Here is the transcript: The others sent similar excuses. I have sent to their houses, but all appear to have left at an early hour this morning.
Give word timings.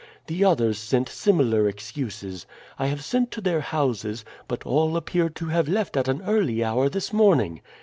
The 0.25 0.43
others 0.43 0.79
sent 0.79 1.07
similar 1.07 1.69
excuses. 1.69 2.47
I 2.79 2.87
have 2.87 3.03
sent 3.03 3.29
to 3.33 3.39
their 3.41 3.59
houses, 3.61 4.25
but 4.47 4.63
all 4.63 4.97
appear 4.97 5.29
to 5.29 5.45
have 5.49 5.69
left 5.69 5.95
at 5.95 6.07
an 6.07 6.23
early 6.23 6.63
hour 6.63 6.89
this 6.89 7.13
morning. 7.13 7.61